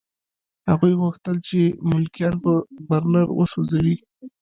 هغوی 0.69 0.93
غوښتل 1.01 1.35
چې 1.47 1.59
ملکیان 1.91 2.35
په 2.43 2.53
برنر 2.89 3.27
وسوځوي 3.33 3.95